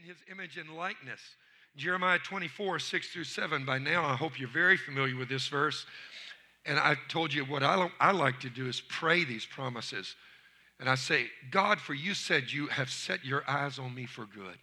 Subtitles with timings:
[0.00, 1.20] in his image and likeness.
[1.76, 3.64] Jeremiah 24, 6 through 7.
[3.64, 5.84] By now, I hope you're very familiar with this verse.
[6.66, 10.14] And I've told you what I, I like to do is pray these promises.
[10.78, 14.26] And I say, God, for you said you have set your eyes on me for
[14.26, 14.56] good.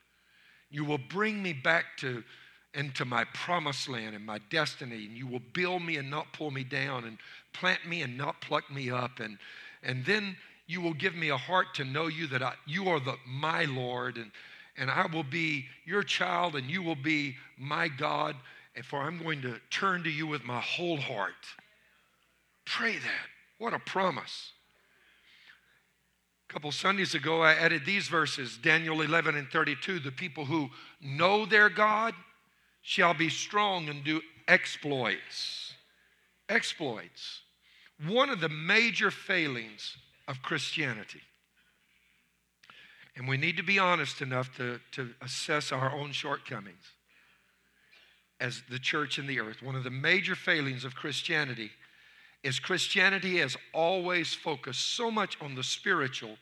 [0.69, 2.23] You will bring me back to
[2.73, 6.51] into my promised land and my destiny, and you will build me and not pull
[6.51, 7.17] me down, and
[7.53, 9.37] plant me and not pluck me up, and
[9.81, 10.35] and then
[10.67, 13.63] you will give me a heart to know you that I, you are the my
[13.63, 14.31] Lord, and
[14.77, 18.35] and I will be your child, and you will be my God,
[18.75, 21.33] and for I'm going to turn to you with my whole heart.
[22.65, 23.27] Pray that.
[23.57, 24.51] What a promise.
[26.49, 29.99] A couple Sundays ago, I added these verses Daniel 11 and 32.
[29.99, 30.69] The people who
[31.01, 32.13] know their God
[32.81, 35.73] shall be strong and do exploits.
[36.47, 37.41] Exploits.
[38.07, 41.21] One of the major failings of Christianity.
[43.17, 46.83] And we need to be honest enough to, to assess our own shortcomings
[48.39, 49.63] as the church in the earth.
[49.63, 51.71] One of the major failings of Christianity
[52.43, 56.37] is Christianity has always focused so much on the spiritual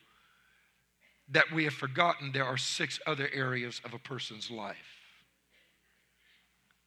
[1.30, 4.76] that we have forgotten there are six other areas of a person's life.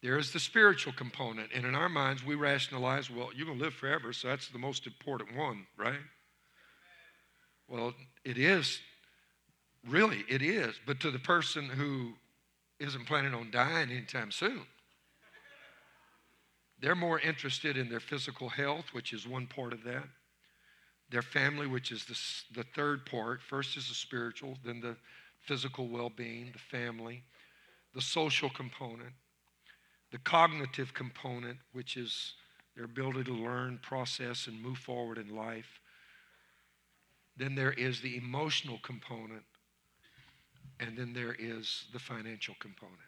[0.03, 3.63] There is the spiritual component, and in our minds, we rationalize, well, you're going to
[3.63, 5.99] live forever, so that's the most important one, right?
[7.67, 7.93] Well,
[8.23, 8.79] it is.
[9.87, 10.79] Really, it is.
[10.85, 12.13] But to the person who
[12.79, 14.61] isn't planning on dying anytime soon,
[16.81, 20.07] they're more interested in their physical health, which is one part of that,
[21.09, 23.41] their family, which is the, the third part.
[23.41, 24.95] First is the spiritual, then the
[25.45, 27.23] physical well being, the family,
[27.93, 29.13] the social component,
[30.11, 32.33] the cognitive component, which is
[32.75, 35.81] their ability to learn, process, and move forward in life.
[37.35, 39.43] Then there is the emotional component,
[40.79, 42.99] and then there is the financial component.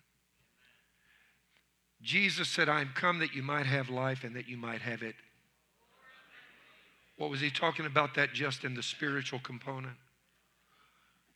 [2.02, 5.03] Jesus said, I am come that you might have life and that you might have
[5.03, 5.16] it.
[7.18, 9.97] What was he talking about that just in the spiritual component?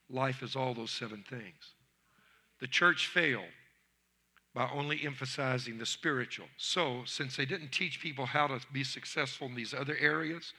[0.09, 1.73] Life is all those seven things.
[2.59, 3.43] The church failed
[4.53, 6.47] by only emphasizing the spiritual.
[6.57, 10.53] So, since they didn't teach people how to be successful in these other areas,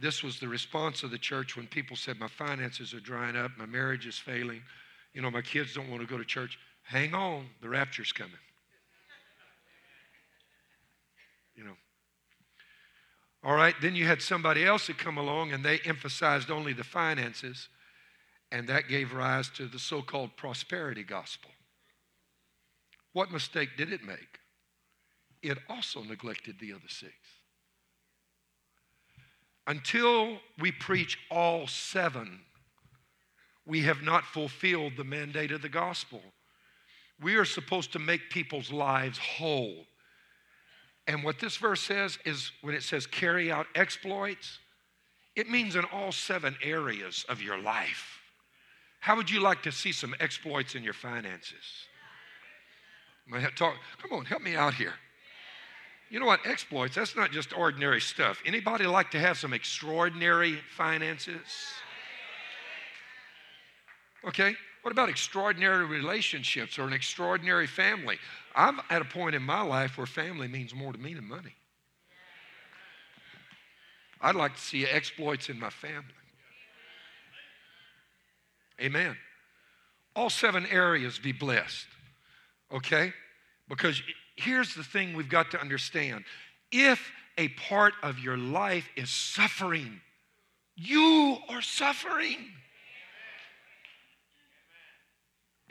[0.00, 3.52] this was the response of the church when people said, My finances are drying up,
[3.58, 4.62] my marriage is failing,
[5.12, 6.58] you know, my kids don't want to go to church.
[6.82, 8.32] Hang on, the rapture's coming.
[11.54, 11.76] You know.
[13.44, 16.84] All right, then you had somebody else that come along and they emphasized only the
[16.84, 17.68] finances,
[18.50, 21.50] and that gave rise to the so called prosperity gospel.
[23.12, 24.38] What mistake did it make?
[25.42, 27.12] It also neglected the other six.
[29.66, 32.40] Until we preach all seven,
[33.66, 36.22] we have not fulfilled the mandate of the gospel.
[37.22, 39.86] We are supposed to make people's lives whole.
[41.06, 44.58] And what this verse says is when it says carry out exploits,
[45.36, 48.18] it means in all seven areas of your life.
[49.00, 51.86] How would you like to see some exploits in your finances?
[53.56, 54.94] Talk, come on, help me out here.
[56.10, 56.44] You know what?
[56.44, 58.42] Exploits, that's not just ordinary stuff.
[58.44, 61.38] Anybody like to have some extraordinary finances?
[64.26, 64.54] Okay?
[64.82, 68.18] What about extraordinary relationships or an extraordinary family?
[68.56, 71.54] I'm at a point in my life where family means more to me than money.
[74.20, 76.04] I'd like to see exploits in my family.
[78.80, 79.16] Amen.
[80.16, 81.86] All seven areas be blessed.
[82.72, 83.12] Okay?
[83.68, 84.02] Because
[84.40, 86.24] here's the thing we've got to understand
[86.72, 90.00] if a part of your life is suffering,
[90.76, 92.38] you are suffering.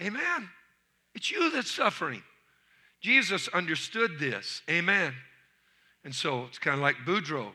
[0.02, 0.50] Amen.
[1.14, 2.24] It's you that's suffering.
[3.02, 4.62] Jesus understood this.
[4.70, 5.14] Amen.
[6.04, 7.52] And so it's kind of like Boudreaux.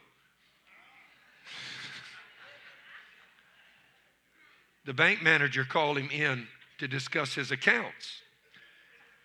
[4.84, 6.46] the bank manager called him in
[6.78, 8.22] to discuss his accounts.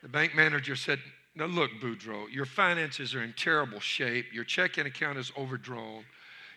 [0.02, 1.00] The bank manager said,
[1.40, 4.34] Now look, Boudreaux, your finances are in terrible shape.
[4.34, 6.04] Your checking account is overdrawn.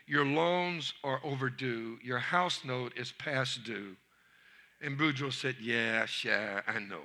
[0.08, 1.99] Your loans are overdue.
[2.02, 3.94] Your house note is past due.
[4.81, 7.05] And Boudreaux said, Yeah, sure, I know.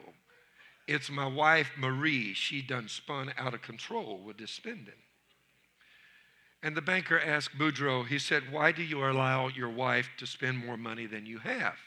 [0.87, 2.33] It's my wife, Marie.
[2.33, 4.93] She done spun out of control with this spending.
[6.63, 10.65] And the banker asked Boudreaux, he said, Why do you allow your wife to spend
[10.65, 11.77] more money than you have?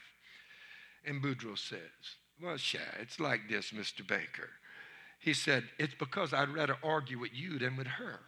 [1.05, 4.07] And Boudreaux says, well, sure, it's like this, Mr.
[4.07, 4.49] Banker.
[5.21, 8.19] He said, It's because I'd rather argue with you than with her.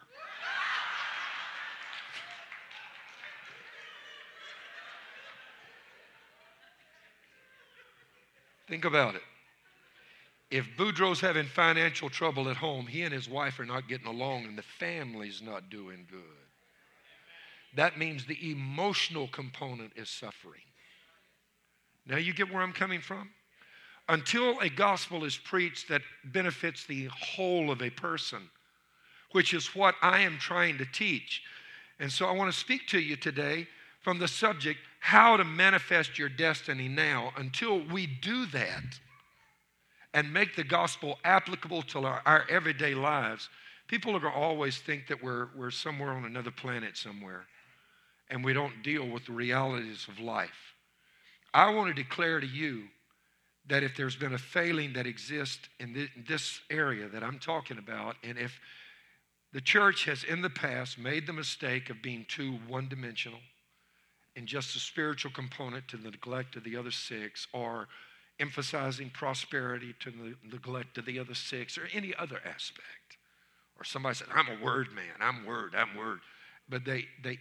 [8.68, 9.22] Think about it.
[10.50, 14.44] If Boudreaux's having financial trouble at home, he and his wife are not getting along
[14.44, 16.20] and the family's not doing good.
[17.74, 20.62] That means the emotional component is suffering.
[22.06, 23.30] Now, you get where I'm coming from?
[24.08, 28.50] Until a gospel is preached that benefits the whole of a person,
[29.32, 31.42] which is what I am trying to teach.
[31.98, 33.66] And so I want to speak to you today
[34.02, 37.32] from the subject how to manifest your destiny now.
[37.36, 38.98] Until we do that
[40.12, 43.48] and make the gospel applicable to our, our everyday lives,
[43.88, 47.46] people are going to always think that we're, we're somewhere on another planet somewhere
[48.30, 50.74] and we don't deal with the realities of life.
[51.52, 52.84] I want to declare to you
[53.66, 58.16] that if there's been a failing that exists in this area that I'm talking about,
[58.22, 58.58] and if
[59.52, 63.38] the church has in the past made the mistake of being too one dimensional
[64.36, 67.88] and just a spiritual component to the neglect of the other six, or
[68.40, 73.18] emphasizing prosperity to the neglect of the other six, or any other aspect.
[73.78, 76.20] Or somebody said, I'm a word man, I'm word, I'm word.
[76.68, 77.38] But they, they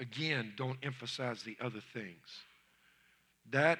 [0.00, 2.42] again, don't emphasize the other things.
[3.50, 3.78] That,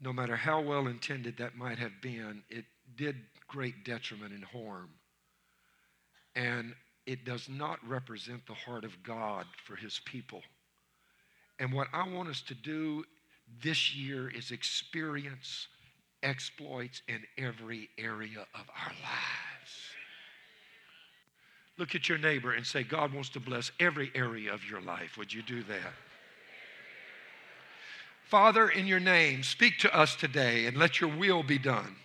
[0.00, 2.64] no matter how well intended that might have been, it
[2.96, 3.16] did
[3.48, 4.90] great detriment and harm.
[6.36, 6.74] And
[7.06, 10.42] it does not represent the heart of God for his people.
[11.58, 13.04] And what I want us to do
[13.62, 15.66] this year is experience
[16.22, 19.72] exploits in every area of our lives.
[21.78, 25.16] Look at your neighbor and say, God wants to bless every area of your life.
[25.16, 25.92] Would you do that?
[28.28, 31.96] Father, in your name, speak to us today and let your will be done.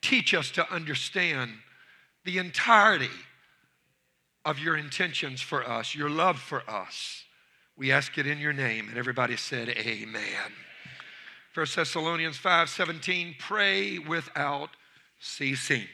[0.00, 1.50] Teach us to understand
[2.24, 3.10] the entirety
[4.46, 7.24] of your intentions for us, your love for us.
[7.76, 8.88] We ask it in your name.
[8.88, 10.52] And everybody said, Amen.
[11.54, 14.70] 1 Thessalonians 5 17, pray without
[15.20, 15.84] ceasing.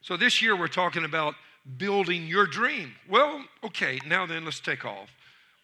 [0.00, 1.34] So this year we're talking about
[1.76, 2.94] building your dream.
[3.08, 5.10] Well, okay, now then let's take off.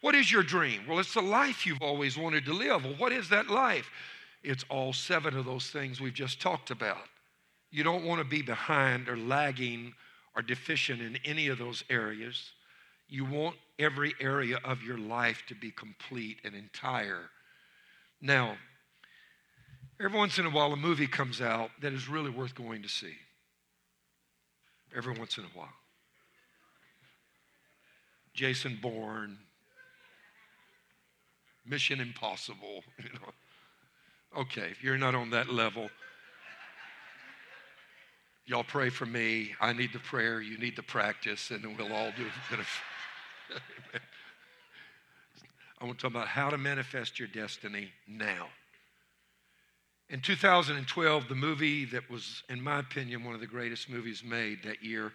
[0.01, 0.81] What is your dream?
[0.87, 2.83] Well, it's the life you've always wanted to live.
[2.83, 3.89] Well, what is that life?
[4.43, 7.07] It's all seven of those things we've just talked about.
[7.69, 9.93] You don't want to be behind or lagging
[10.35, 12.51] or deficient in any of those areas.
[13.07, 17.29] You want every area of your life to be complete and entire.
[18.21, 18.57] Now,
[20.03, 22.89] every once in a while, a movie comes out that is really worth going to
[22.89, 23.13] see.
[24.95, 25.69] Every once in a while.
[28.33, 29.37] Jason Bourne,
[31.65, 34.41] Mission Impossible, you know.
[34.41, 35.89] Okay, if you're not on that level,
[38.45, 39.53] y'all pray for me.
[39.59, 42.31] I need the prayer, you need the practice, and we'll all do it.
[45.79, 48.47] I want to talk about how to manifest your destiny now.
[50.09, 54.61] In 2012, the movie that was, in my opinion, one of the greatest movies made
[54.63, 55.13] that year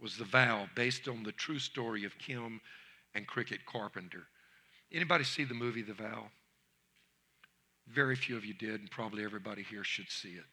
[0.00, 2.60] was The Vow, based on the true story of Kim
[3.14, 4.26] and Krickitt Carpenter.
[4.92, 6.26] Anybody see the movie The Vow?
[7.88, 10.44] Very few of you did, and probably everybody here should see it.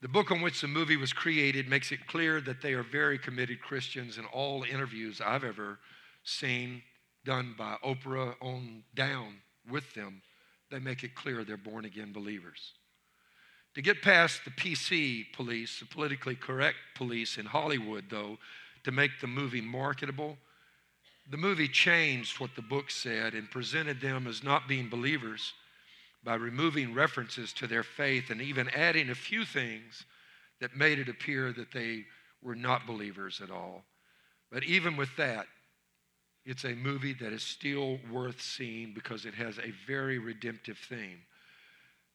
[0.00, 3.18] The book on which the movie was created makes it clear that they are very
[3.18, 5.78] committed Christians in all interviews I've ever
[6.22, 6.82] seen
[7.24, 9.38] done by Oprah on down
[9.68, 10.22] with them.
[10.70, 12.74] They make it clear they're born again believers.
[13.74, 18.38] To get past the PC police, the politically correct police in Hollywood, though,
[18.84, 20.38] to make the movie marketable,
[21.30, 25.52] the movie changed what the book said and presented them as not being believers
[26.24, 30.04] by removing references to their faith and even adding a few things
[30.60, 32.04] that made it appear that they
[32.42, 33.84] were not believers at all.
[34.50, 35.46] But even with that,
[36.44, 41.20] it's a movie that is still worth seeing because it has a very redemptive theme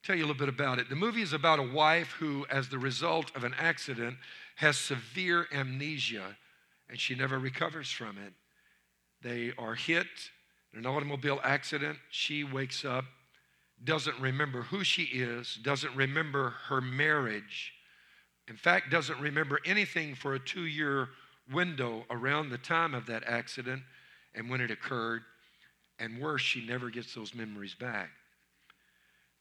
[0.03, 0.89] tell you a little bit about it.
[0.89, 4.17] The movie is about a wife who, as the result of an accident,
[4.57, 6.37] has severe amnesia
[6.89, 8.33] and she never recovers from it.
[9.23, 10.07] They are hit
[10.73, 11.97] in an automobile accident.
[12.09, 13.05] She wakes up,
[13.83, 17.73] doesn't remember who she is, doesn't remember her marriage,
[18.47, 21.09] in fact, doesn't remember anything for a two year
[21.51, 23.83] window around the time of that accident
[24.33, 25.23] and when it occurred.
[25.99, 28.09] And worse, she never gets those memories back.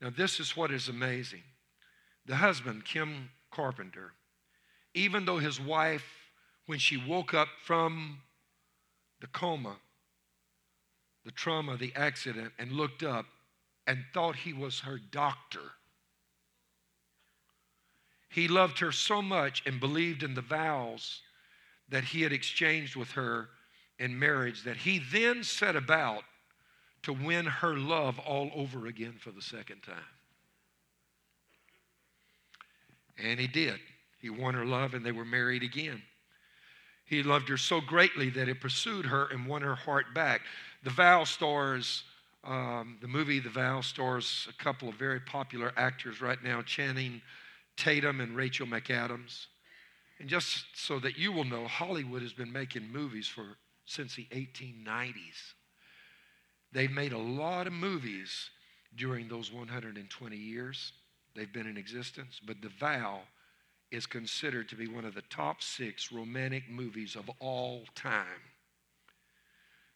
[0.00, 1.42] Now, this is what is amazing.
[2.26, 4.12] The husband, Kim Carpenter,
[4.94, 6.04] even though his wife,
[6.66, 8.18] when she woke up from
[9.23, 9.76] the coma,
[11.25, 13.25] the trauma, the accident, and looked up
[13.87, 15.61] and thought he was her doctor,
[18.29, 21.21] he loved her so much and believed in the vows
[21.88, 23.49] that he had exchanged with her
[23.99, 26.25] in marriage that he then set about
[27.02, 29.95] to win her love all over again for the second time.
[33.23, 33.79] And he did.
[34.21, 36.02] He won her love, and they were married again.
[37.04, 40.42] He loved her so greatly that he pursued her and won her heart back.
[40.82, 42.04] The Vow stars,
[42.44, 47.21] um, the movie The Vow stars a couple of very popular actors right now, Channing
[47.76, 49.47] Tatum and Rachel McAdams.
[50.18, 54.26] And just so that you will know, Hollywood has been making movies for since the
[54.30, 55.54] 1890s.
[56.73, 58.50] They've made a lot of movies
[58.97, 60.92] during those 120 years
[61.35, 63.21] they've been in existence, but The Vow
[63.92, 68.40] is considered to be one of the top six romantic movies of all time.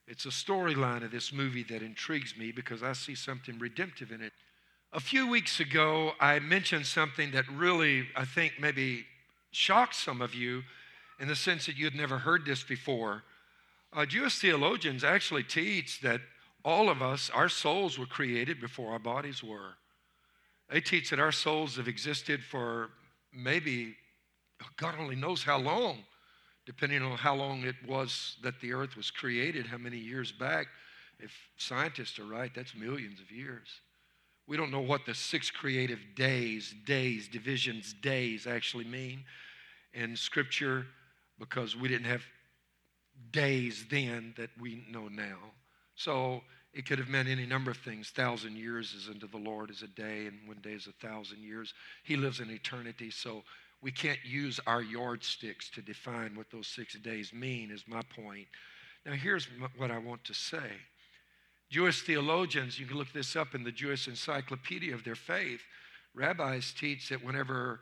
[0.06, 4.20] It's a storyline of this movie that intrigues me because I see something redemptive in
[4.20, 4.32] it.
[4.92, 9.04] A few weeks ago, I mentioned something that really, I think, maybe
[9.50, 10.62] shocked some of you
[11.18, 13.24] in the sense that you had never heard this before.
[13.92, 16.20] Uh, Jewish theologians actually teach that
[16.64, 19.74] all of us, our souls were created before our bodies were.
[20.70, 22.90] They teach that our souls have existed for
[23.36, 23.96] maybe
[24.76, 25.98] God only knows how long,
[26.64, 30.66] depending on how long it was that the earth was created, how many years back.
[31.18, 33.68] If scientists are right, that's millions of years.
[34.46, 39.24] We don't know what the six creative days, days, divisions, days actually mean
[39.92, 40.86] in Scripture
[41.38, 42.22] because we didn't have
[43.32, 45.38] days then that we know now.
[45.94, 46.42] So
[46.76, 48.10] it could have meant any number of things.
[48.10, 51.42] Thousand years is unto the Lord as a day, and one day is a thousand
[51.42, 51.72] years.
[52.04, 53.44] He lives in eternity, so
[53.80, 58.46] we can't use our yardsticks to define what those six days mean, is my point.
[59.06, 60.70] Now, here's what I want to say.
[61.70, 65.62] Jewish theologians, you can look this up in the Jewish Encyclopedia of their faith.
[66.14, 67.80] Rabbis teach that whenever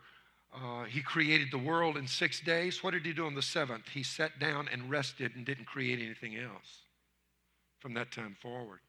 [0.55, 3.89] uh, he created the world in six days, what did he do on the seventh?
[3.89, 6.84] He sat down and rested and didn't create anything else
[7.79, 8.79] from that time forward.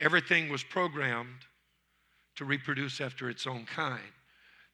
[0.00, 1.46] Everything was programmed
[2.36, 4.12] to reproduce after its own kind.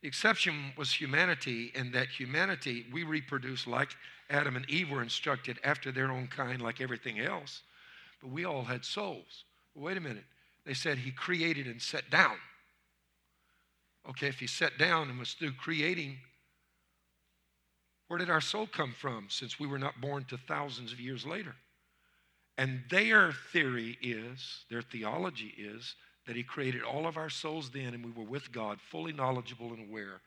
[0.02, 3.90] The exception was humanity, in that humanity, we reproduce like
[4.28, 7.62] Adam and Eve were instructed after their own kind, like everything else.
[8.21, 9.45] But we all had souls.
[9.75, 10.25] wait a minute.
[10.64, 12.37] They said he created and set down.
[14.09, 16.19] Okay, if he sat down and was through creating,
[18.09, 21.25] where did our soul come from since we were not born to thousands of years
[21.25, 21.54] later?
[22.62, 25.97] And their theory is, their theology is,
[26.28, 29.73] that He created all of our souls then and we were with God, fully knowledgeable
[29.73, 30.21] and aware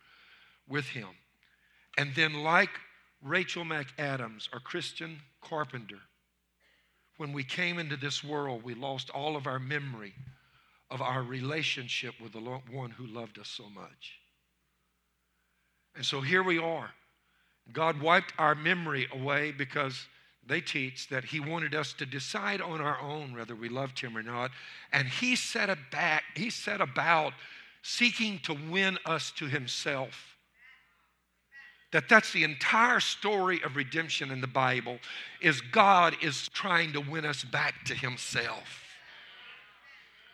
[0.67, 1.07] with Him.
[1.97, 2.71] And then, like
[3.23, 6.01] Rachel McAdams or Christian Carpenter,
[7.15, 10.13] when we came into this world, we lost all of our memory
[10.91, 14.19] of our relationship with the one who loved us so much.
[15.95, 16.89] And so here we are.
[17.71, 20.05] God wiped our memory away because
[20.47, 24.15] they teach that he wanted us to decide on our own whether we loved him
[24.15, 24.51] or not.
[24.91, 27.33] And he set, about, he set about
[27.81, 30.35] seeking to win us to himself.
[31.91, 34.99] That that's the entire story of redemption in the Bible
[35.41, 38.83] is God is trying to win us back to himself.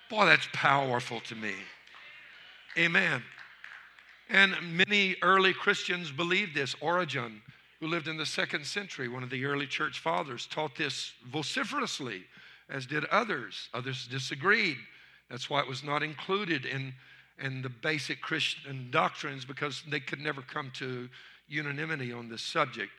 [0.10, 1.54] Boy, that's powerful to me.
[2.78, 3.22] Amen.
[4.30, 6.76] And many early Christians believed this.
[6.82, 7.42] Origen
[7.82, 12.24] who lived in the second century, one of the early church fathers, taught this vociferously,
[12.70, 13.70] as did others.
[13.74, 14.78] Others disagreed.
[15.32, 16.94] That's why it was not included in,
[17.42, 21.10] in the basic Christian doctrines because they could never come to
[21.48, 22.92] unanimity on this subject.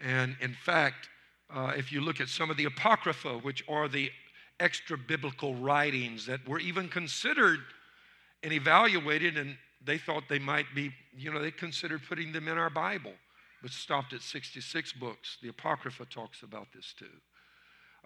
[0.00, 1.08] And in fact,
[1.48, 4.10] uh, if you look at some of the Apocrypha, which are the
[4.58, 7.60] extra biblical writings that were even considered
[8.42, 12.58] and evaluated, and they thought they might be, you know, they considered putting them in
[12.58, 13.12] our Bible
[13.64, 15.38] but stopped at 66 books.
[15.40, 17.06] The Apocrypha talks about this too,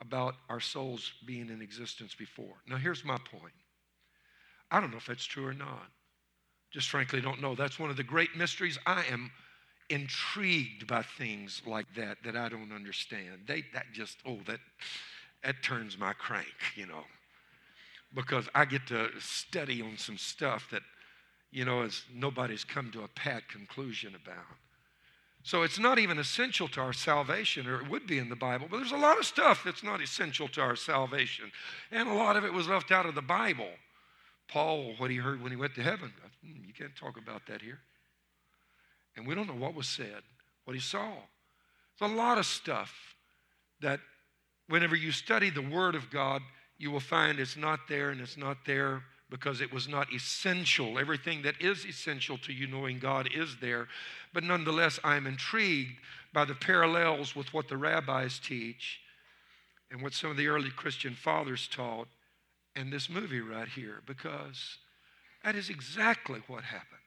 [0.01, 2.55] about our souls being in existence before.
[2.69, 3.53] Now, here's my point
[4.71, 5.89] I don't know if that's true or not.
[6.71, 7.57] Just frankly, don't know.
[7.57, 8.79] That's one of the great mysteries.
[8.87, 9.33] I am
[9.91, 13.41] intrigued by things like that that I don't understand.
[13.49, 14.61] They that just oh that
[15.43, 17.03] that turns my crank, you know,
[18.15, 20.83] because I get to study on some stuff that
[21.51, 24.47] you know as nobody's come to a pat conclusion about.
[25.49, 28.67] So it's not even essential to our salvation, or it would be in the Bible,
[28.71, 31.51] but there's a lot of stuff that's not essential to our salvation.
[31.91, 33.71] And a lot of it was left out of the Bible.
[34.47, 36.13] Paul, what he heard when he went to heaven,
[36.45, 37.79] hmm, you can't talk about that here.
[39.17, 40.21] And we don't know what was said,
[40.65, 41.13] what he saw.
[41.99, 42.93] There's a lot of stuff
[43.81, 44.01] that
[44.69, 46.43] whenever you study the Word of God,
[46.77, 50.99] you will find it's not there and it's not there because it was not essential.
[50.99, 53.89] Everything that is essential to you knowing God is there.
[54.33, 55.99] But nonetheless, I'm intrigued
[56.33, 59.01] by the parallels with what the rabbis teach
[59.91, 62.09] and what some of the early Christian fathers taught
[62.77, 64.79] and this movie right here because
[65.45, 67.01] that is exactly what happened.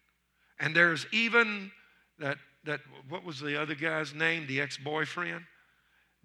[0.59, 1.71] And there's even
[2.19, 5.43] that, that what was the other guy's name, the ex boyfriend?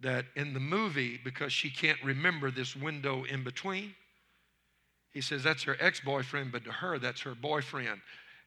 [0.01, 3.95] That in the movie, because she can't remember this window in between,
[5.17, 8.03] he says that's her ex boyfriend, but to her, that's her boyfriend.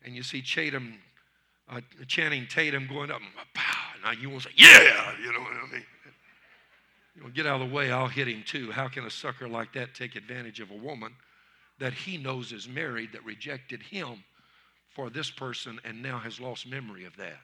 [0.06, 1.00] And you see Chatham,
[1.68, 3.22] uh, Channing Tatum going up,
[3.56, 5.84] pow, now you want to say, yeah, you know what I mean?
[7.16, 8.70] You know, get out of the way, I'll hit him too.
[8.70, 11.16] How can a sucker like that take advantage of a woman
[11.80, 14.24] that he knows is married that rejected him
[14.90, 17.40] for this person and now has lost memory of that?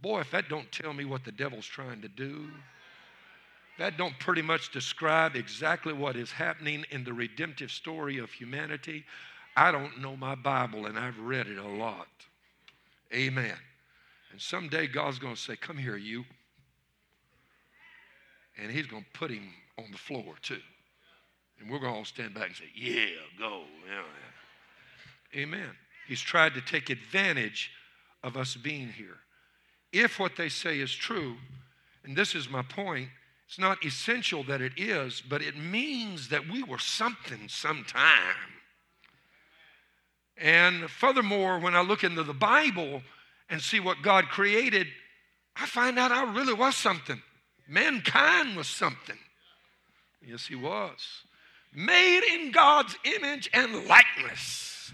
[0.00, 2.48] Boy, if that don't tell me what the devil's trying to do,
[3.80, 9.04] that don't pretty much describe exactly what is happening in the redemptive story of humanity.
[9.56, 12.06] I don't know my Bible and I've read it a lot.
[13.10, 13.56] Amen.
[14.32, 16.26] And someday God's going to say, Come here, you.
[18.60, 20.60] And He's going to put him on the floor, too.
[21.58, 23.06] And we're going to all stand back and say, Yeah,
[23.38, 23.62] go.
[23.88, 25.40] Yeah.
[25.40, 25.70] Amen.
[26.06, 27.70] He's tried to take advantage
[28.22, 29.16] of us being here.
[29.90, 31.36] If what they say is true,
[32.04, 33.08] and this is my point,
[33.50, 38.36] it's not essential that it is, but it means that we were something sometime.
[40.38, 43.02] And furthermore, when I look into the Bible
[43.48, 44.86] and see what God created,
[45.56, 47.20] I find out I really was something.
[47.68, 49.18] Mankind was something.
[50.24, 51.24] Yes, he was.
[51.74, 54.92] Made in God's image and likeness.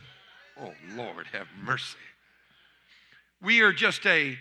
[0.58, 1.98] Oh, Lord, have mercy.
[3.42, 4.38] We are just a,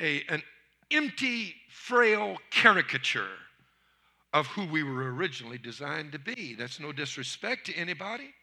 [0.00, 0.42] a, an
[0.90, 3.28] empty, frail caricature
[4.32, 6.54] of who we were originally designed to be.
[6.54, 8.34] That's no disrespect to anybody.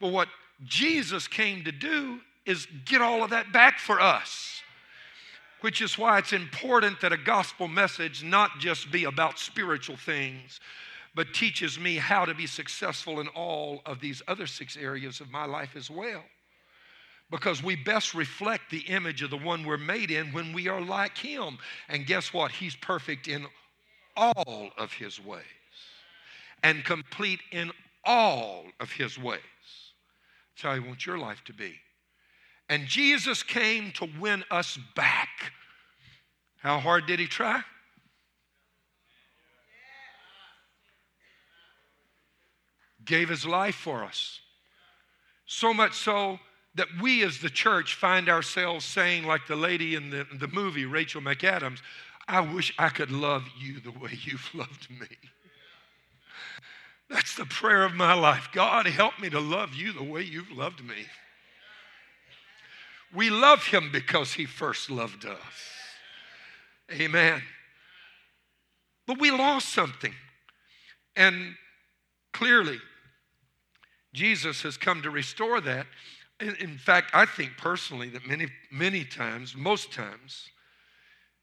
[0.00, 0.28] But what
[0.64, 4.60] Jesus came to do is get all of that back for us.
[5.60, 10.60] Which is why it's important that a gospel message not just be about spiritual things,
[11.14, 15.30] but teaches me how to be successful in all of these other six areas of
[15.30, 16.22] my life as well.
[17.30, 20.82] Because we best reflect the image of the one we're made in when we are
[20.82, 21.58] like him.
[21.88, 22.52] And guess what?
[22.52, 23.46] He's perfect in
[24.16, 25.42] all of his ways
[26.62, 27.70] and complete in
[28.04, 29.40] all of his ways.
[30.54, 31.74] That's how he wants your life to be.
[32.68, 35.52] And Jesus came to win us back.
[36.58, 37.62] How hard did he try?
[43.04, 44.40] Gave his life for us.
[45.46, 46.38] So much so
[46.74, 50.86] that we as the church find ourselves saying, like the lady in the, the movie,
[50.86, 51.80] Rachel McAdams,
[52.26, 55.06] I wish I could love you the way you've loved me.
[57.10, 58.48] That's the prayer of my life.
[58.52, 61.06] God, help me to love you the way you've loved me.
[63.14, 65.38] We love him because he first loved us.
[66.90, 67.42] Amen.
[69.06, 70.14] But we lost something.
[71.14, 71.54] And
[72.32, 72.78] clearly,
[74.12, 75.86] Jesus has come to restore that.
[76.40, 80.48] In fact, I think personally that many, many times, most times,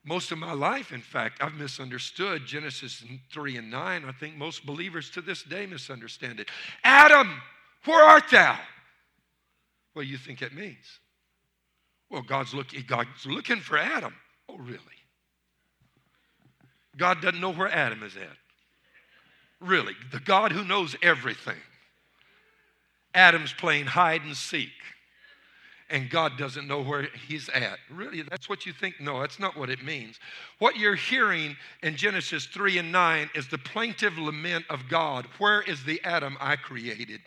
[0.03, 4.05] most of my life, in fact, I've misunderstood Genesis 3 and 9.
[4.05, 6.49] I think most believers to this day misunderstand it.
[6.83, 7.39] Adam,
[7.85, 8.57] where art thou?
[9.93, 10.99] What do you think it means?
[12.09, 14.13] Well, God's, look, God's looking for Adam.
[14.49, 14.79] Oh, really?
[16.97, 18.37] God doesn't know where Adam is at.
[19.59, 21.57] Really, the God who knows everything.
[23.13, 24.71] Adam's playing hide and seek
[25.91, 27.77] and God doesn't know where he's at.
[27.89, 28.99] Really, that's what you think?
[28.99, 30.19] No, that's not what it means.
[30.59, 35.27] What you're hearing in Genesis 3 and 9 is the plaintive lament of God.
[35.37, 37.19] Where is the Adam I created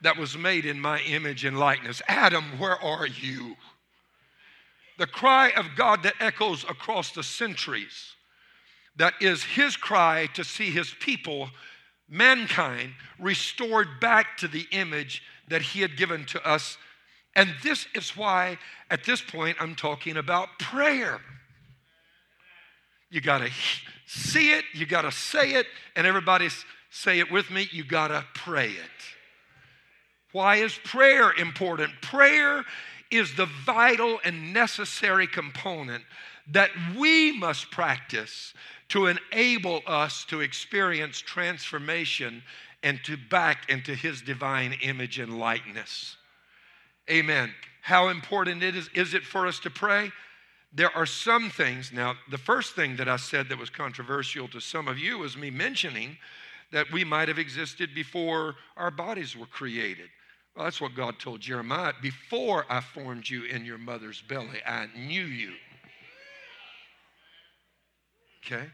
[0.00, 2.00] that was made in my image and likeness?
[2.08, 3.54] Adam, where are you?
[4.96, 8.14] The cry of God that echoes across the centuries,
[8.96, 11.50] that is his cry to see his people,
[12.08, 16.78] mankind, restored back to the image that he had given to us
[17.38, 18.58] and this is why,
[18.90, 21.20] at this point, I'm talking about prayer.
[23.10, 23.50] You got to
[24.06, 26.48] see it, you got to say it, and everybody
[26.90, 28.98] say it with me you got to pray it.
[30.32, 31.92] Why is prayer important?
[32.02, 32.64] Prayer
[33.12, 36.02] is the vital and necessary component
[36.50, 38.52] that we must practice
[38.88, 42.42] to enable us to experience transformation
[42.82, 46.16] and to back into his divine image and likeness.
[47.10, 47.52] Amen.
[47.82, 50.12] How important it is, is it for us to pray?
[50.72, 51.92] There are some things.
[51.92, 55.36] Now, the first thing that I said that was controversial to some of you was
[55.36, 56.18] me mentioning
[56.70, 60.10] that we might have existed before our bodies were created.
[60.54, 61.94] Well, that's what God told Jeremiah.
[62.02, 65.52] Before I formed you in your mother's belly, I knew you.
[68.44, 68.66] Okay?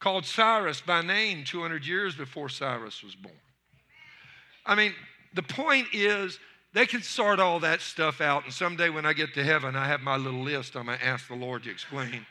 [0.00, 3.34] Called Cyrus by name 200 years before Cyrus was born.
[4.64, 4.92] I mean,
[5.34, 6.38] the point is
[6.76, 9.86] They can sort all that stuff out, and someday when I get to heaven, I
[9.86, 10.76] have my little list.
[10.76, 12.26] I'm going to ask the Lord to explain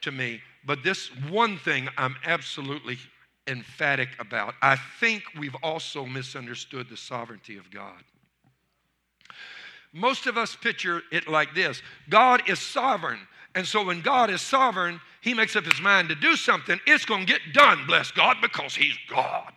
[0.00, 0.40] to me.
[0.64, 2.96] But this one thing I'm absolutely
[3.46, 4.54] emphatic about.
[4.62, 8.02] I think we've also misunderstood the sovereignty of God.
[9.92, 13.20] Most of us picture it like this God is sovereign.
[13.54, 16.80] And so when God is sovereign, he makes up his mind to do something.
[16.86, 19.52] It's going to get done, bless God, because he's God.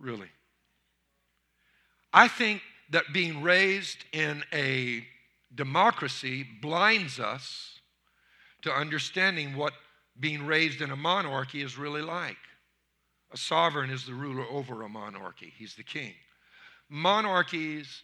[0.00, 0.30] Really.
[2.12, 5.06] I think that being raised in a
[5.54, 7.80] democracy blinds us
[8.62, 9.72] to understanding what
[10.18, 12.36] being raised in a monarchy is really like.
[13.32, 16.14] A sovereign is the ruler over a monarchy, he's the king.
[16.88, 18.02] Monarchies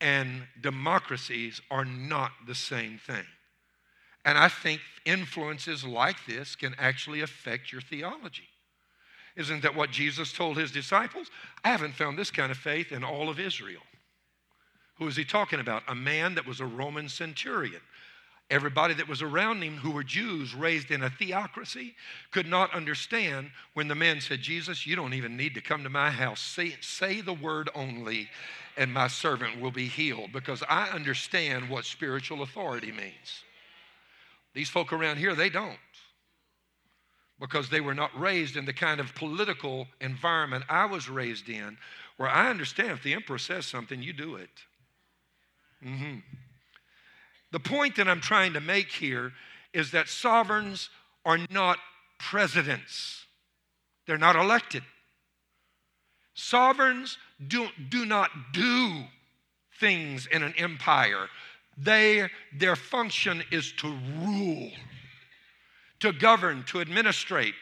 [0.00, 3.26] and democracies are not the same thing.
[4.24, 8.49] And I think influences like this can actually affect your theology.
[9.36, 11.30] Isn't that what Jesus told his disciples?
[11.64, 13.82] I haven't found this kind of faith in all of Israel.
[14.98, 15.82] Who is he talking about?
[15.88, 17.80] A man that was a Roman centurion.
[18.50, 21.94] Everybody that was around him who were Jews raised in a theocracy
[22.32, 25.88] could not understand when the man said, Jesus, you don't even need to come to
[25.88, 26.40] my house.
[26.40, 28.28] Say, say the word only,
[28.76, 33.44] and my servant will be healed because I understand what spiritual authority means.
[34.52, 35.78] These folk around here, they don't
[37.40, 41.78] because they were not raised in the kind of political environment I was raised in,
[42.16, 44.50] where I understand if the emperor says something, you do it.
[45.84, 46.18] Mm-hmm.
[47.50, 49.32] The point that I'm trying to make here
[49.72, 50.90] is that sovereigns
[51.24, 51.78] are not
[52.18, 53.24] presidents,
[54.06, 54.82] they're not elected.
[56.34, 59.04] Sovereigns do, do not do
[59.78, 61.28] things in an empire.
[61.76, 63.88] They, their function is to
[64.22, 64.70] rule,
[66.00, 67.54] to govern, to administrate,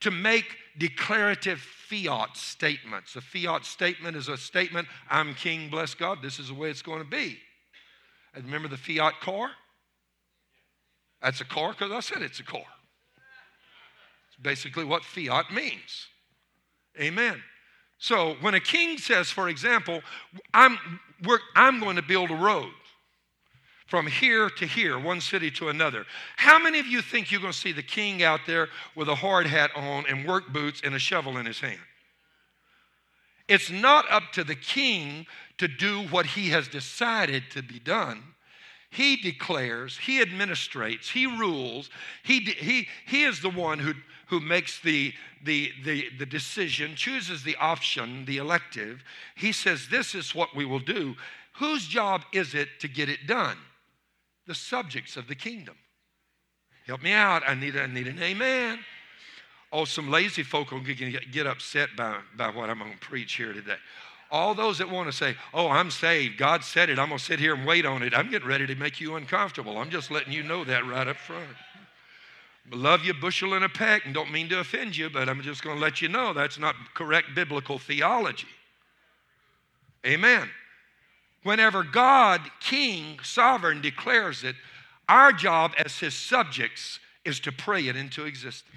[0.00, 3.16] to make declarative fiat statements.
[3.16, 6.82] A fiat statement is a statement I'm king, bless God, this is the way it's
[6.82, 7.38] going to be.
[8.36, 9.50] And remember the Fiat car?
[11.22, 12.60] That's a car because I said it's a car.
[14.28, 16.08] It's basically what Fiat means.
[17.00, 17.42] Amen.
[17.98, 20.02] So when a king says, for example,
[20.52, 20.78] I'm,
[21.54, 22.70] I'm going to build a road
[23.86, 26.04] from here to here, one city to another.
[26.36, 29.14] How many of you think you're going to see the king out there with a
[29.14, 31.78] hard hat on and work boots and a shovel in his hand?
[33.48, 35.26] It's not up to the king
[35.58, 38.22] to do what he has decided to be done.
[38.90, 41.90] He declares, he administrates, he rules,
[42.24, 43.94] he, he, he is the one who,
[44.26, 45.12] who makes the,
[45.44, 49.04] the, the, the decision, chooses the option, the elective.
[49.36, 51.14] He says, This is what we will do.
[51.54, 53.56] Whose job is it to get it done?
[54.46, 55.76] The subjects of the kingdom.
[56.86, 57.42] Help me out.
[57.46, 58.78] I need, I need an amen.
[59.72, 63.34] Oh, some lazy folk will get, get upset by, by what I'm going to preach
[63.34, 63.76] here today.
[64.30, 67.24] All those that want to say, Oh, I'm saved, God said it, I'm going to
[67.24, 69.78] sit here and wait on it, I'm getting ready to make you uncomfortable.
[69.78, 71.46] I'm just letting you know that right up front.
[72.72, 75.62] Love you bushel and a peck and don't mean to offend you, but I'm just
[75.62, 78.48] going to let you know that's not correct biblical theology.
[80.04, 80.48] Amen.
[81.46, 84.56] Whenever God, King, Sovereign, declares it,
[85.08, 88.74] our job as His subjects is to pray it into existence.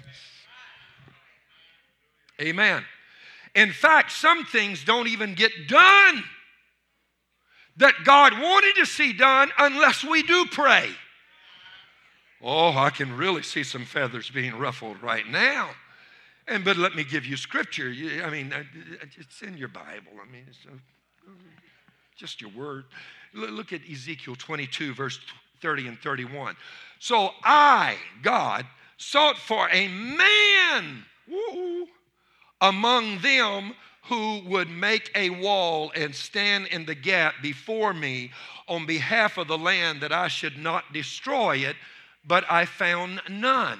[2.40, 2.84] Amen.
[3.56, 6.22] In fact, some things don't even get done
[7.78, 10.90] that God wanted to see done unless we do pray.
[12.40, 15.70] Oh, I can really see some feathers being ruffled right now.
[16.46, 17.92] And but let me give you scripture.
[18.24, 18.54] I mean,
[19.18, 20.12] it's in your Bible.
[20.24, 20.46] I mean,
[22.20, 22.84] just your word.
[23.32, 25.18] Look at Ezekiel 22, verse
[25.62, 26.54] 30 and 31.
[26.98, 28.66] So I, God,
[28.98, 31.04] sought for a man
[32.60, 33.72] among them
[34.04, 38.32] who would make a wall and stand in the gap before me
[38.68, 41.76] on behalf of the land that I should not destroy it,
[42.26, 43.78] but I found none.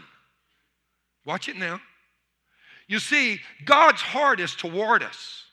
[1.26, 1.78] Watch it now.
[2.88, 5.44] You see, God's heart is toward us.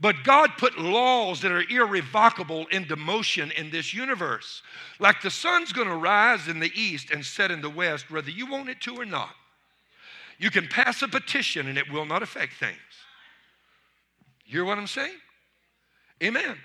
[0.00, 4.62] But God put laws that are irrevocable into motion in this universe.
[4.98, 8.30] Like the sun's going to rise in the east and set in the west, whether
[8.30, 9.34] you want it to or not.
[10.38, 12.76] You can pass a petition and it will not affect things.
[14.44, 15.14] You hear what I'm saying?
[16.22, 16.56] Amen.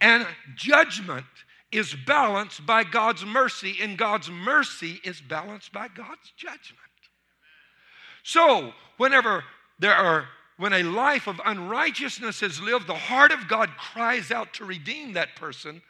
[0.00, 1.26] And judgment
[1.70, 6.80] is balanced by God's mercy, and God's mercy is balanced by God's judgment.
[8.22, 9.44] So, whenever
[9.80, 14.54] there are when a life of unrighteousness is lived, the heart of God cries out
[14.54, 15.82] to redeem that person,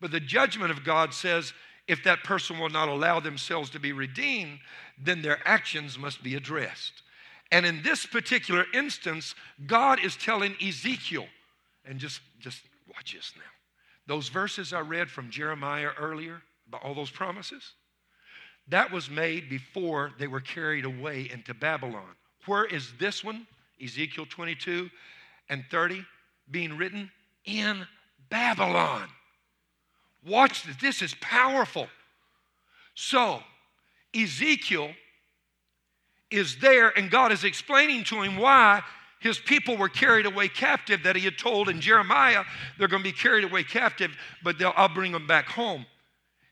[0.00, 1.52] but the judgment of God says,
[1.86, 4.58] if that person will not allow themselves to be redeemed,
[4.98, 7.02] then their actions must be addressed.
[7.50, 9.34] And in this particular instance,
[9.66, 11.26] God is telling Ezekiel,
[11.84, 12.62] and just, just
[12.94, 13.42] Watch this now.
[14.06, 17.72] Those verses I read from Jeremiah earlier, about all those promises,
[18.68, 22.16] that was made before they were carried away into Babylon.
[22.46, 23.46] Where is this one,
[23.82, 24.90] Ezekiel 22
[25.48, 26.04] and 30,
[26.50, 27.10] being written?
[27.44, 27.86] In
[28.30, 29.08] Babylon.
[30.24, 30.76] Watch this.
[30.76, 31.88] This is powerful.
[32.94, 33.40] So,
[34.14, 34.90] Ezekiel
[36.30, 38.82] is there, and God is explaining to him why
[39.20, 42.44] his people were carried away captive, that he had told in Jeremiah,
[42.78, 45.86] they're going to be carried away captive, but I'll bring them back home.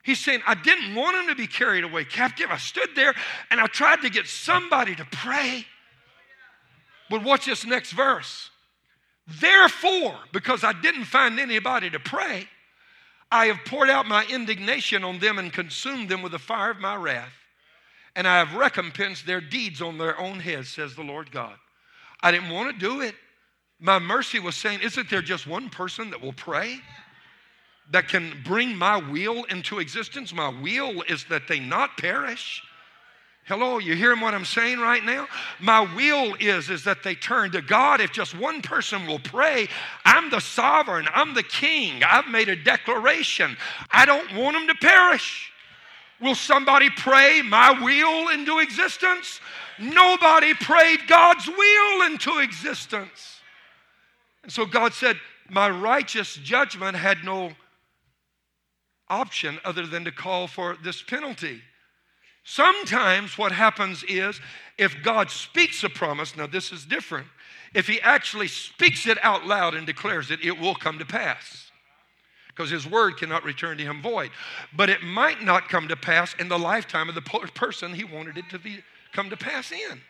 [0.03, 2.47] He's saying, I didn't want them to be carried away captive.
[2.49, 3.13] I stood there
[3.51, 5.65] and I tried to get somebody to pray.
[7.11, 8.49] But watch this next verse.
[9.27, 12.47] Therefore, because I didn't find anybody to pray,
[13.29, 16.79] I have poured out my indignation on them and consumed them with the fire of
[16.79, 17.33] my wrath.
[18.15, 21.55] And I have recompensed their deeds on their own heads, says the Lord God.
[22.21, 23.15] I didn't want to do it.
[23.79, 26.79] My mercy was saying, Isn't there just one person that will pray?
[27.91, 30.33] That can bring my will into existence?
[30.33, 32.63] My will is that they not perish.
[33.51, 35.27] Hello, you hearing what I'm saying right now?
[35.59, 37.99] My will is is that they turn to God.
[37.99, 39.67] If just one person will pray,
[40.05, 42.01] I'm the sovereign, I'm the king.
[42.01, 43.57] I've made a declaration.
[43.91, 45.51] I don't want them to perish.
[46.21, 49.41] Will somebody pray my will into existence?
[49.77, 53.41] Nobody prayed God's will into existence.
[54.43, 55.17] And so God said,
[55.49, 57.51] My righteous judgment had no
[59.09, 61.61] option other than to call for this penalty.
[62.43, 64.39] Sometimes what happens is
[64.77, 67.27] if God speaks a promise, now this is different,
[67.73, 71.71] if He actually speaks it out loud and declares it, it will come to pass.
[72.47, 74.31] Because His word cannot return to Him void.
[74.75, 78.37] But it might not come to pass in the lifetime of the person He wanted
[78.37, 78.79] it to be,
[79.13, 80.01] come to pass in.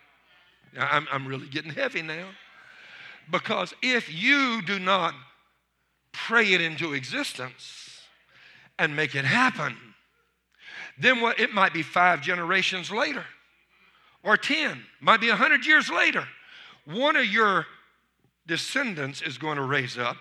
[0.78, 2.30] I'm, I'm really getting heavy now.
[3.30, 5.14] Because if you do not
[6.12, 8.02] pray it into existence
[8.80, 9.76] and make it happen,
[11.02, 13.26] then what, it might be five generations later
[14.24, 16.28] or 10, might be a 100 years later.
[16.86, 17.66] One of your
[18.48, 20.18] descendants is going to raise up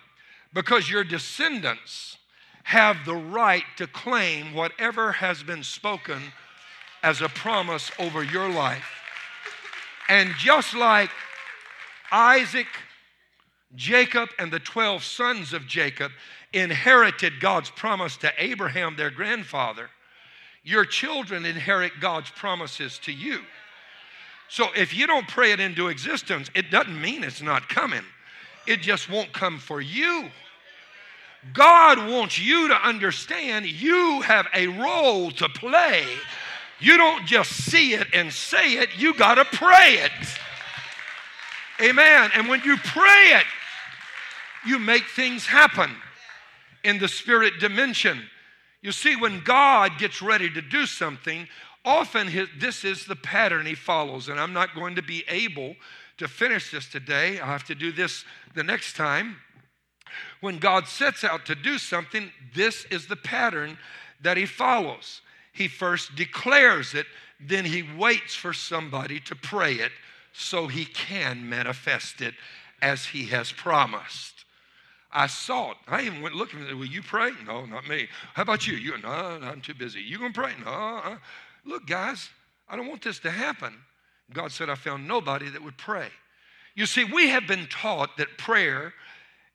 [0.52, 2.16] because your descendants
[2.64, 6.20] have the right to claim whatever has been spoken
[7.02, 8.84] as a promise over your life.
[10.08, 11.10] And just like
[12.12, 12.66] Isaac,
[13.74, 16.12] Jacob, and the 12 sons of Jacob
[16.52, 19.88] inherited God's promise to Abraham, their grandfather,
[20.62, 23.40] your children inherit God's promises to you.
[24.48, 28.04] So if you don't pray it into existence, it doesn't mean it's not coming.
[28.66, 30.28] It just won't come for you.
[31.54, 36.04] God wants you to understand you have a role to play.
[36.80, 40.12] You don't just see it and say it, you got to pray it.
[41.80, 42.30] Amen.
[42.34, 43.46] And when you pray it,
[44.66, 45.90] you make things happen
[46.84, 48.20] in the spirit dimension.
[48.82, 51.46] You see, when God gets ready to do something,
[51.84, 54.28] often his, this is the pattern he follows.
[54.28, 55.76] And I'm not going to be able
[56.18, 57.40] to finish this today.
[57.40, 59.36] i have to do this the next time.
[60.40, 63.78] When God sets out to do something, this is the pattern
[64.22, 65.22] that he follows.
[65.52, 67.06] He first declares it,
[67.40, 69.92] then he waits for somebody to pray it
[70.32, 72.34] so he can manifest it
[72.82, 74.39] as he has promised.
[75.12, 75.76] I it.
[75.88, 76.60] I even went looking.
[76.78, 77.32] Will you pray?
[77.46, 78.08] No, not me.
[78.34, 78.74] How about you?
[78.74, 78.98] You?
[78.98, 80.00] No, I'm too busy.
[80.00, 80.52] You gonna pray?
[80.64, 80.70] No.
[80.70, 81.16] Uh,
[81.64, 82.30] look, guys,
[82.68, 83.74] I don't want this to happen.
[84.32, 86.08] God said, I found nobody that would pray.
[86.76, 88.94] You see, we have been taught that prayer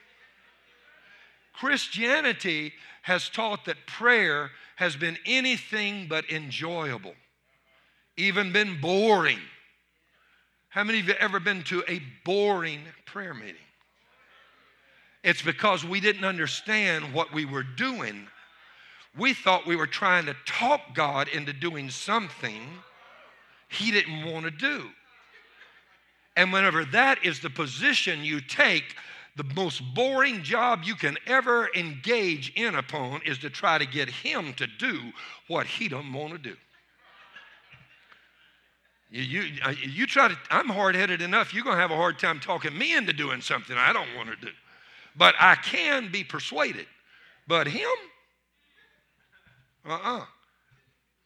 [1.54, 7.16] Christianity has taught that prayer has been anything but enjoyable,
[8.18, 9.40] even been boring.
[10.70, 13.56] How many of you ever been to a boring prayer meeting?
[15.24, 18.28] It's because we didn't understand what we were doing
[19.18, 22.62] we thought we were trying to talk God into doing something
[23.70, 24.90] he didn't want to do.
[26.36, 28.96] And whenever that is the position you take,
[29.36, 34.10] the most boring job you can ever engage in upon is to try to get
[34.10, 35.12] him to do
[35.48, 36.56] what he don't want to do.
[39.12, 41.96] You, you, uh, you try to, I'm hard headed enough, you're going to have a
[41.96, 44.52] hard time talking me into doing something I don't want to do.
[45.16, 46.86] But I can be persuaded.
[47.48, 47.90] But him,
[49.90, 50.18] uh uh-uh.
[50.20, 50.26] uh.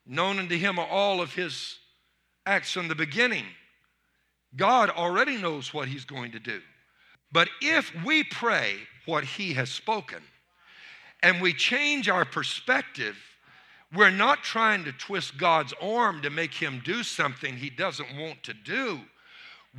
[0.06, 1.78] Known unto him are all of his
[2.46, 3.46] acts from the beginning.
[4.56, 6.62] God already knows what He's going to do.
[7.32, 10.22] But if we pray what He has spoken
[11.22, 13.18] and we change our perspective,
[13.96, 18.44] we're not trying to twist God's arm to make Him do something He doesn't want
[18.44, 19.00] to do.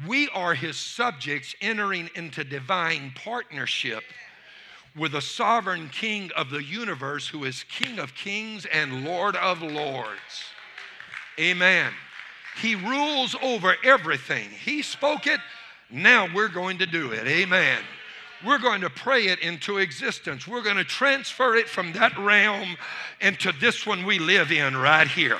[0.08, 4.02] We are His subjects entering into divine partnership
[4.96, 9.62] with the sovereign King of the universe who is King of kings and Lord of
[9.62, 10.44] lords.
[11.38, 11.92] Amen.
[12.60, 14.48] He rules over everything.
[14.50, 15.40] He spoke it,
[15.90, 17.26] now we're going to do it.
[17.26, 17.80] Amen.
[18.44, 20.46] We're going to pray it into existence.
[20.46, 22.76] We're going to transfer it from that realm
[23.20, 25.38] into this one we live in right here.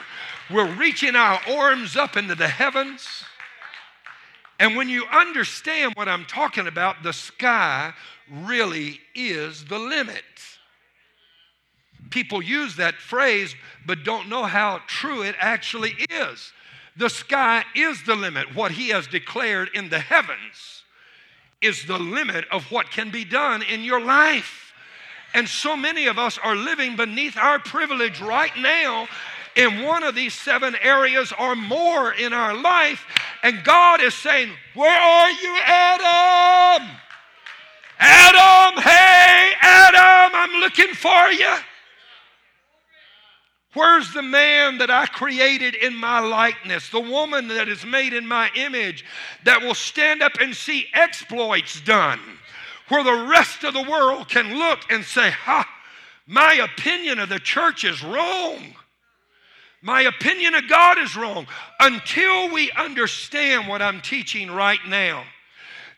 [0.50, 3.24] We're reaching our arms up into the heavens.
[4.58, 7.92] And when you understand what I'm talking about, the sky
[8.30, 10.24] really is the limit.
[12.10, 13.54] People use that phrase,
[13.86, 16.52] but don't know how true it actually is.
[16.96, 18.54] The sky is the limit.
[18.54, 20.84] What He has declared in the heavens
[21.60, 24.72] is the limit of what can be done in your life.
[25.32, 29.08] And so many of us are living beneath our privilege right now
[29.56, 33.04] in one of these seven areas or more in our life.
[33.42, 36.90] And God is saying, Where are you, Adam?
[38.06, 41.54] Adam, hey, Adam, I'm looking for you.
[43.72, 46.90] Where's the man that I created in my likeness?
[46.90, 49.04] The woman that is made in my image
[49.44, 52.20] that will stand up and see exploits done,
[52.88, 55.66] where the rest of the world can look and say, Ha,
[56.26, 58.74] my opinion of the church is wrong.
[59.82, 61.46] My opinion of God is wrong.
[61.80, 65.24] Until we understand what I'm teaching right now,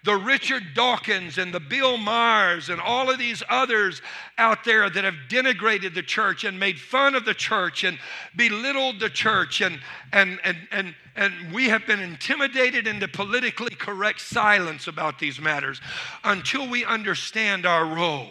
[0.06, 4.00] the Richard Dawkins and the Bill Mahers and all of these others
[4.38, 7.98] out there that have denigrated the church and made fun of the church and
[8.36, 9.80] belittled the church and
[10.12, 15.80] and and and and we have been intimidated into politically correct silence about these matters
[16.22, 18.30] until we understand our role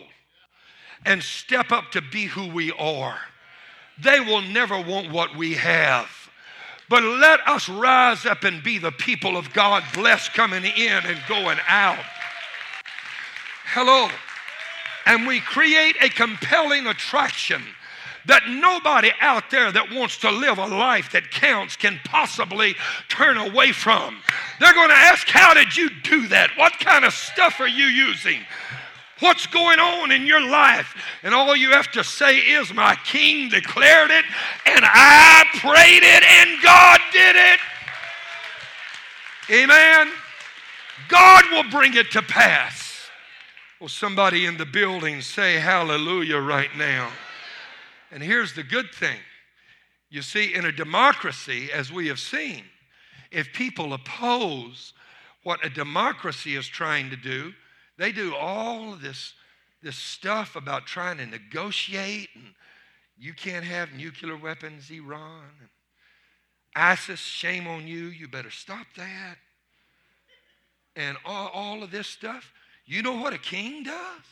[1.04, 3.20] and step up to be who we are.
[4.02, 6.25] They will never want what we have.
[6.90, 11.20] But let us rise up and be the people of God, blessed coming in and
[11.28, 12.04] going out.
[13.66, 14.10] Hello.
[15.06, 17.62] And we create a compelling attraction
[18.26, 22.76] that nobody out there that wants to live a life that counts can possibly
[23.08, 24.18] turn away from.
[24.60, 26.52] They're going to ask, How did you do that?
[26.58, 28.40] What kind of stuff are you using?
[29.20, 30.94] What's going on in your life?
[31.24, 34.26] And all you have to say is, My king declared it,
[34.66, 37.60] and I prayed it, and God did it.
[39.50, 40.12] Amen.
[41.08, 43.08] God will bring it to pass.
[43.80, 47.12] Well, somebody in the building say hallelujah right now.
[48.12, 49.18] And here's the good thing
[50.10, 52.64] you see, in a democracy, as we have seen,
[53.32, 54.94] if people oppose
[55.44, 57.54] what a democracy is trying to do,
[57.98, 59.34] they do all of this,
[59.82, 62.54] this stuff about trying to negotiate and
[63.18, 65.70] you can't have nuclear weapons, Iran.
[66.76, 69.36] ISIS, shame on you, you better stop that.
[70.96, 72.52] And all, all of this stuff.
[72.86, 74.24] You know what a king does?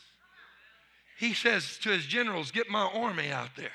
[1.17, 3.69] He says to his generals, Get my army out there.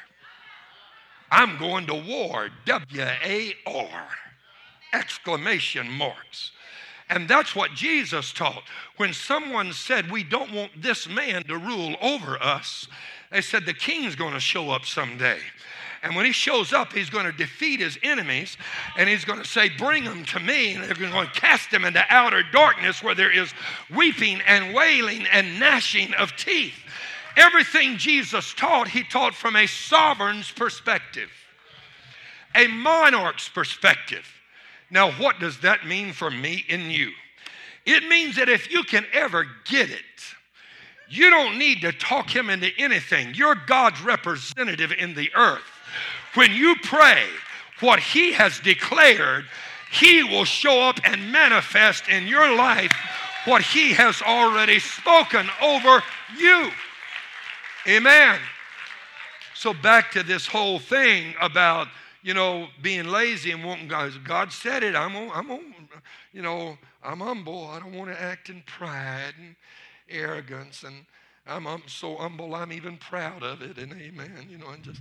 [1.31, 2.49] I'm going to war.
[2.67, 4.09] W A R.
[4.93, 6.53] Exclamation marks.
[7.11, 8.63] And that's what Jesus taught.
[8.97, 12.87] When someone said, We don't want this man to rule over us,
[13.31, 15.39] they said, The king's going to show up someday.
[16.03, 18.57] And when he shows up, he's going to defeat his enemies
[18.97, 20.75] and he's going to say, Bring them to me.
[20.75, 23.53] And they're going to cast them into outer darkness where there is
[23.95, 26.75] weeping and wailing and gnashing of teeth.
[27.37, 31.31] Everything Jesus taught, he taught from a sovereign's perspective,
[32.55, 34.27] a monarch's perspective.
[34.91, 37.11] Now, what does that mean for me and you?
[37.85, 39.99] It means that if you can ever get it,
[41.11, 43.35] you don't need to talk him into anything.
[43.35, 45.63] You're God's representative in the earth.
[46.35, 47.25] When you pray
[47.81, 49.47] what he has declared,
[49.91, 52.93] he will show up and manifest in your life
[53.47, 56.03] what he has already spoken over
[56.37, 56.71] you.
[57.87, 58.39] Amen.
[59.55, 61.89] So, back to this whole thing about
[62.23, 64.13] you know, being lazy and wanting God.
[64.25, 64.95] God said it.
[64.95, 65.75] I'm, on, I'm, on,
[66.33, 67.67] you know, I'm humble.
[67.69, 69.55] I don't want to act in pride and
[70.09, 71.05] arrogance, and
[71.47, 72.55] I'm, I'm so humble.
[72.55, 73.79] I'm even proud of it.
[73.79, 74.49] And amen.
[74.51, 75.01] You know, and just.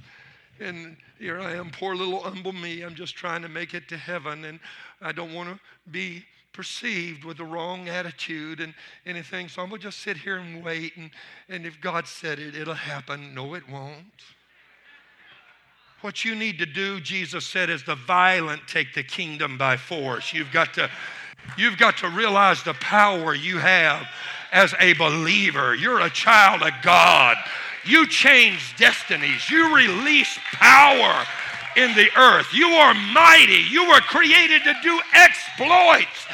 [0.59, 2.82] And here I am, poor little humble me.
[2.82, 4.59] I'm just trying to make it to heaven, and
[5.03, 5.59] I don't want to
[5.91, 8.74] be perceived with the wrong attitude and
[9.05, 9.47] anything.
[9.47, 10.97] So I'm to just sit here and wait.
[10.97, 11.11] And,
[11.47, 13.36] and if God said it, it'll happen.
[13.36, 14.24] No, it won't.
[16.01, 20.31] What you need to do, Jesus said, is the violent take the kingdom by force.
[20.31, 20.91] You've got to,
[21.57, 24.07] you've got to realize the power you have
[24.51, 25.73] as a believer.
[25.73, 27.35] You're a child of God.
[27.83, 29.49] You change destinies.
[29.49, 31.25] You release power
[31.75, 32.53] in the earth.
[32.53, 33.63] You are mighty.
[33.69, 36.27] You were created to do exploits.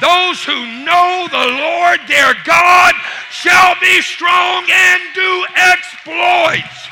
[0.00, 2.94] Those who know the Lord their God
[3.30, 6.89] shall be strong and do exploits.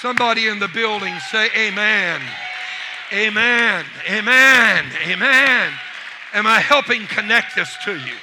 [0.00, 2.22] Somebody in the building say, Amen.
[3.12, 3.84] Amen.
[4.08, 4.84] Amen.
[5.06, 5.72] Amen.
[6.32, 8.14] Am I helping connect this to you?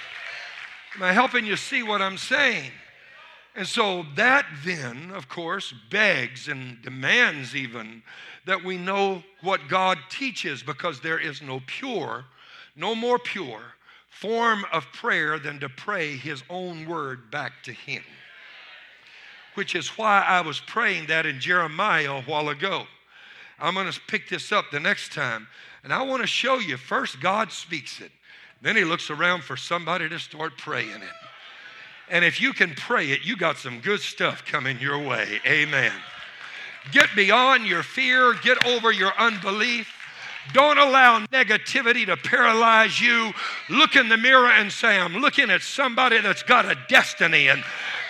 [0.96, 2.72] Am I helping you see what I'm saying?
[3.56, 8.02] And so that then, of course, begs and demands even
[8.46, 12.26] that we know what God teaches because there is no pure,
[12.76, 13.62] no more pure
[14.10, 18.02] form of prayer than to pray His own word back to Him.
[19.58, 22.86] Which is why I was praying that in Jeremiah a while ago.
[23.60, 25.48] I'm going to pick this up the next time.
[25.84, 28.12] And I want to show you first, God speaks it.
[28.62, 31.16] Then He looks around for somebody to start praying it.
[32.08, 35.42] And if you can pray it, you got some good stuff coming your way.
[35.48, 35.92] Amen.
[36.92, 39.92] Get beyond your fear, get over your unbelief.
[40.54, 43.34] Don't allow negativity to paralyze you.
[43.70, 47.64] Look in the mirror and say, I'm looking at somebody that's got a destiny, and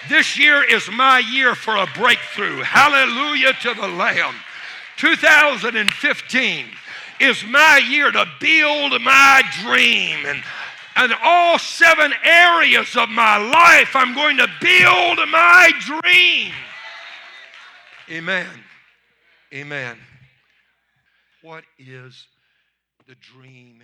[0.09, 2.61] this year is my year for a breakthrough.
[2.61, 4.35] Hallelujah to the Lamb.
[4.97, 6.65] 2015
[7.19, 10.25] is my year to build my dream.
[10.25, 10.43] And
[11.11, 16.53] in all seven areas of my life, I'm going to build my dream.
[18.09, 18.47] Amen.
[19.53, 19.97] Amen.
[21.47, 22.27] What is
[23.07, 23.81] the dream